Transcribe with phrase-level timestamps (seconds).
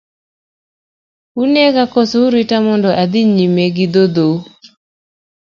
[1.43, 4.33] Unega kose urita mondo adhi nyime gi dhodhou.